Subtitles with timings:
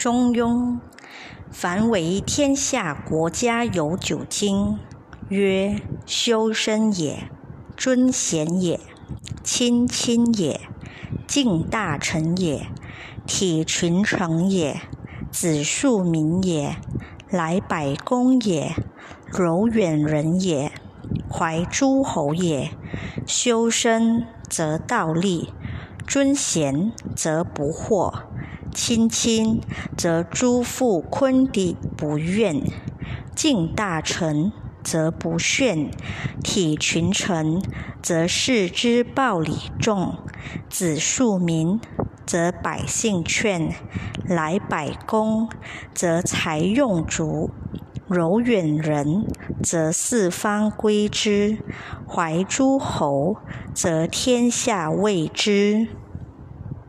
[0.00, 0.78] 中庸，
[1.50, 4.78] 凡为天下国家有九经，
[5.28, 7.28] 曰：修身也，
[7.76, 8.80] 尊贤也，
[9.44, 10.58] 亲亲也，
[11.26, 12.68] 敬大臣也，
[13.26, 14.80] 体群臣也，
[15.30, 16.76] 子庶民也，
[17.28, 18.74] 来百公也，
[19.26, 20.72] 柔远人也，
[21.30, 22.70] 怀诸侯也。
[23.26, 25.52] 修身则道立，
[26.10, 28.22] 尊贤则不惑。
[28.74, 29.60] 亲亲
[29.96, 32.60] 则诸父昆弟不怨，
[33.36, 34.50] 敬大臣
[34.82, 35.92] 则不炫，
[36.42, 37.62] 体群臣
[38.02, 40.16] 则视之暴礼重，
[40.68, 41.80] 子庶民
[42.26, 43.72] 则百姓劝，
[44.26, 45.48] 来百公
[45.94, 47.50] 则财用足，
[48.10, 49.24] 柔远人
[49.62, 51.58] 则四方归之，
[52.08, 53.36] 怀诸侯
[53.72, 55.86] 则天下畏之。